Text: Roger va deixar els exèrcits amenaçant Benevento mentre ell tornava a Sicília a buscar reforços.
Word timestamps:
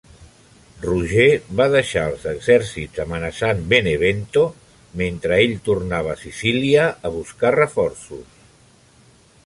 Roger 0.85 1.25
va 1.59 1.67
deixar 1.73 2.05
els 2.13 2.25
exèrcits 2.31 3.03
amenaçant 3.03 3.61
Benevento 3.75 4.45
mentre 5.03 5.39
ell 5.45 5.55
tornava 5.69 6.15
a 6.15 6.19
Sicília 6.25 6.87
a 7.11 7.17
buscar 7.21 7.57
reforços. 7.59 8.27